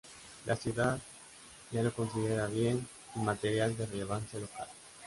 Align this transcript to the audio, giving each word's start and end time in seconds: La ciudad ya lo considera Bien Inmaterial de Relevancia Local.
La 0.47 0.55
ciudad 0.55 0.97
ya 1.69 1.83
lo 1.83 1.93
considera 1.93 2.47
Bien 2.47 2.87
Inmaterial 3.15 3.77
de 3.77 3.85
Relevancia 3.85 4.39
Local. 4.39 4.67